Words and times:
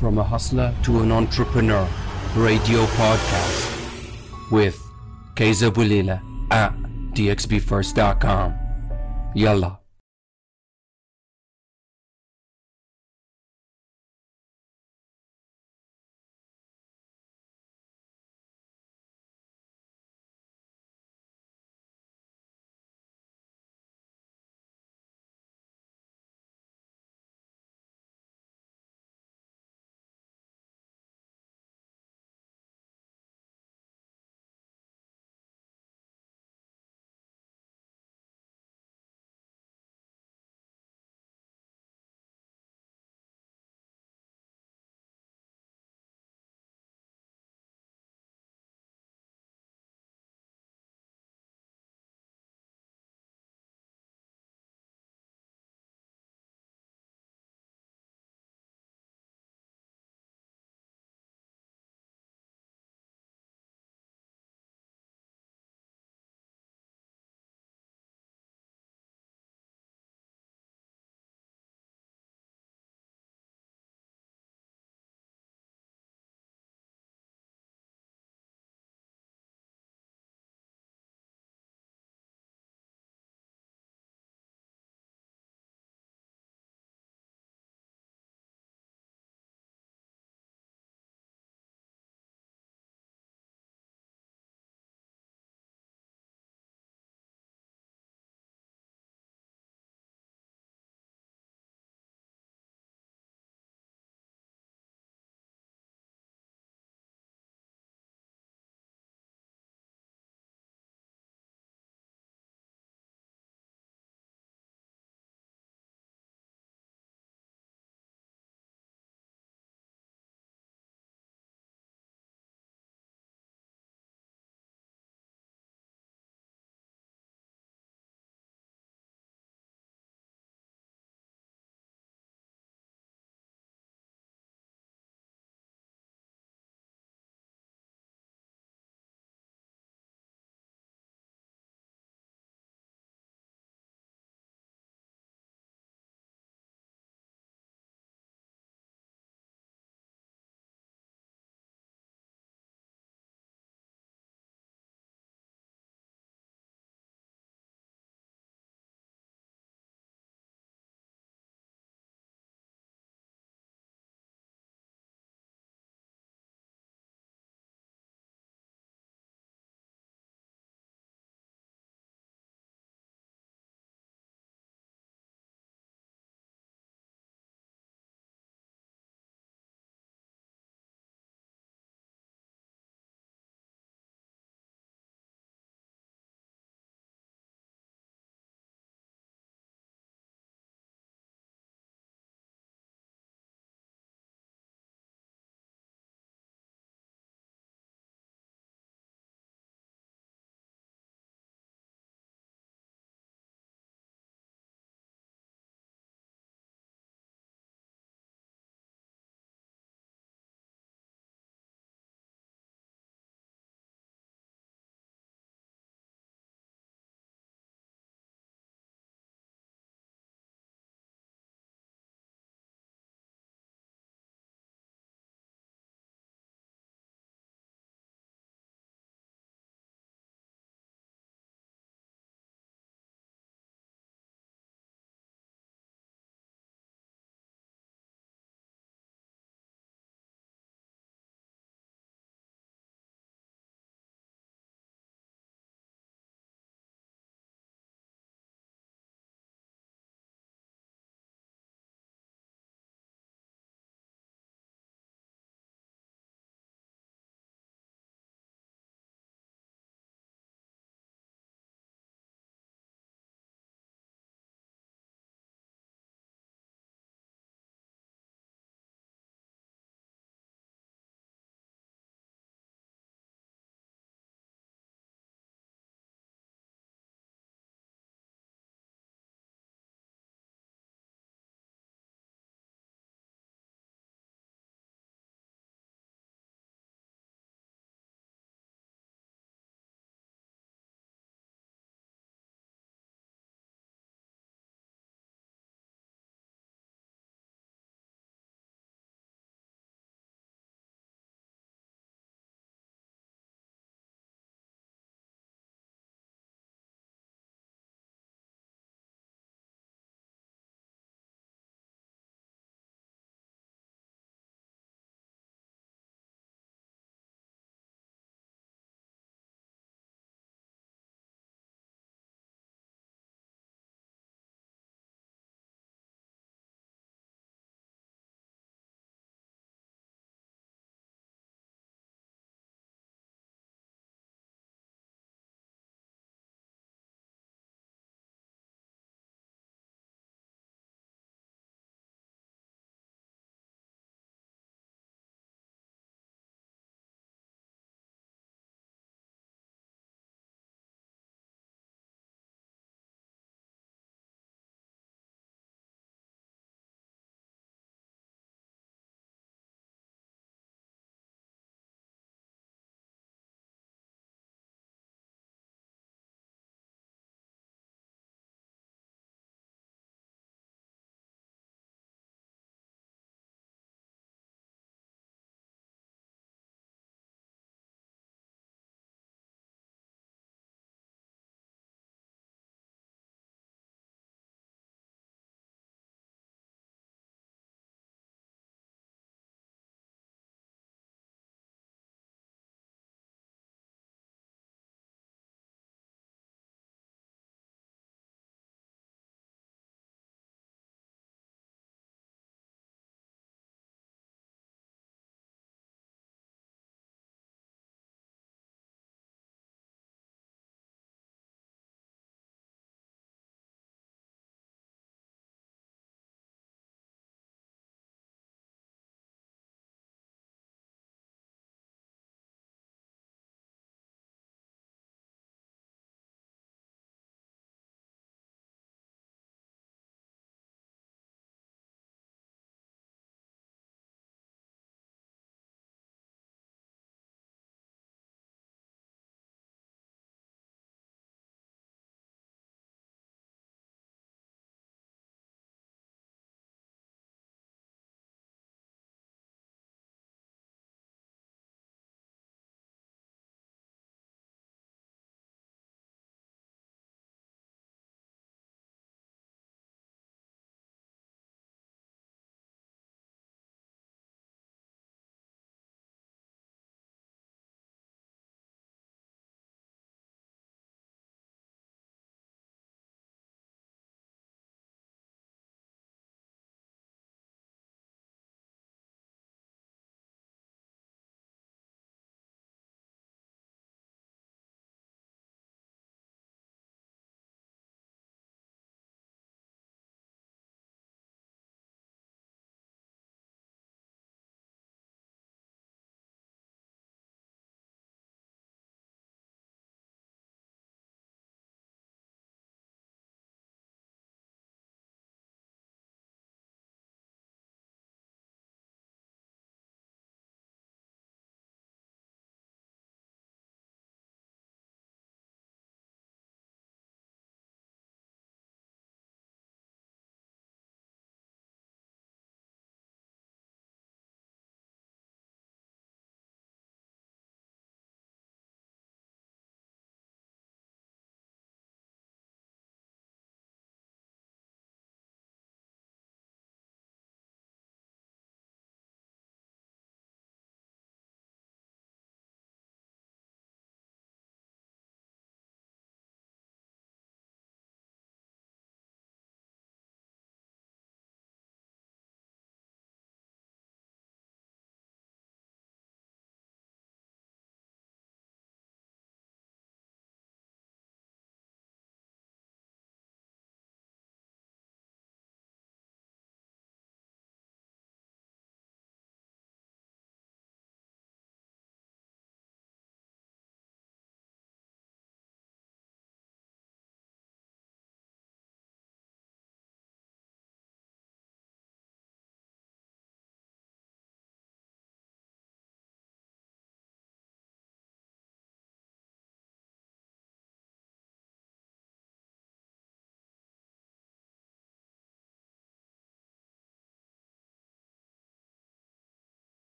From 0.00 0.16
a 0.16 0.24
Hustler 0.24 0.74
to 0.84 1.00
an 1.00 1.12
Entrepreneur 1.12 1.86
radio 2.34 2.86
podcast 2.96 4.50
with 4.50 4.80
Keza 5.34 5.70
Bulila 5.70 6.22
at 6.50 6.72
dxbfirst.com. 7.12 8.54
Yalla. 9.34 9.79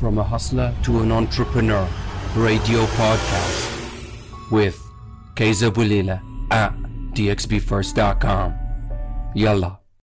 From 0.00 0.16
a 0.16 0.22
hustler 0.24 0.74
to 0.84 1.00
an 1.00 1.12
entrepreneur. 1.12 1.86
Radio 2.34 2.86
podcast 2.96 4.50
with 4.50 4.80
Keza 5.34 5.70
Bulila 5.70 6.22
at 6.50 6.72
dxbfirst.com. 7.12 8.54
Yalla. 9.34 9.79